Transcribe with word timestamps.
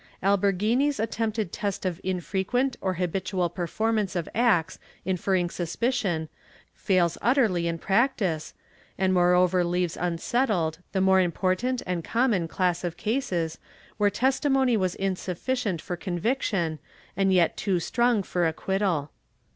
Alberghini's 0.23 0.99
attempted 0.99 1.51
test 1.51 1.85
of 1.85 2.01
infrequent 2.03 2.75
or 2.81 2.95
habitual 2.95 3.49
performance 3.49 4.15
of 4.15 4.27
acts 4.33 4.79
inferring 5.05 5.47
suspicion 5.51 6.27
fails 6.73 7.19
utterly 7.21 7.67
in 7.67 7.77
practice 7.77 8.55
and 8.97 9.13
moreover 9.13 9.63
leaves 9.63 9.95
unsettled 9.95 10.79
the 10.91 11.01
more 11.01 11.19
important 11.21 11.83
and 11.85 12.03
common 12.03 12.47
class 12.47 12.83
of 12.83 12.97
cases 12.97 13.59
where 13.97 14.09
testimony 14.09 14.75
was 14.75 14.95
insufficient 14.95 15.79
for 15.83 15.95
conviction 15.95 16.79
and 17.15 17.31
yet 17.31 17.55
too 17.55 17.79
strong 17.79 18.23
for 18.23 18.47
acquittal. 18.47 19.11